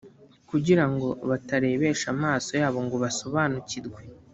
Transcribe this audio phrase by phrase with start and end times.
[0.49, 3.99] kugira ngo batarebesha amaso yabo ngo basobanukirwe